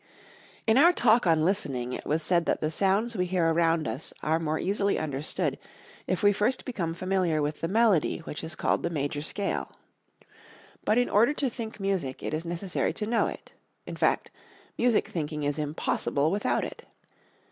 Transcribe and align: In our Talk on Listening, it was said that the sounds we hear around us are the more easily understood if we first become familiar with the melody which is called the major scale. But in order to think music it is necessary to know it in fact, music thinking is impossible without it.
In 0.65 0.79
our 0.79 0.91
Talk 0.91 1.27
on 1.27 1.45
Listening, 1.45 1.93
it 1.93 2.07
was 2.07 2.23
said 2.23 2.47
that 2.47 2.59
the 2.59 2.71
sounds 2.71 3.15
we 3.15 3.25
hear 3.27 3.45
around 3.53 3.87
us 3.87 4.11
are 4.23 4.39
the 4.39 4.43
more 4.45 4.57
easily 4.57 4.97
understood 4.97 5.59
if 6.07 6.23
we 6.23 6.33
first 6.33 6.65
become 6.65 6.95
familiar 6.95 7.39
with 7.39 7.61
the 7.61 7.67
melody 7.67 8.17
which 8.17 8.43
is 8.43 8.55
called 8.55 8.81
the 8.81 8.89
major 8.89 9.21
scale. 9.21 9.77
But 10.85 10.97
in 10.97 11.07
order 11.07 11.33
to 11.35 11.51
think 11.51 11.79
music 11.79 12.23
it 12.23 12.33
is 12.33 12.45
necessary 12.45 12.93
to 12.93 13.05
know 13.05 13.27
it 13.27 13.53
in 13.85 13.95
fact, 13.95 14.31
music 14.75 15.07
thinking 15.07 15.43
is 15.43 15.59
impossible 15.59 16.31
without 16.31 16.63
it. 16.65 16.87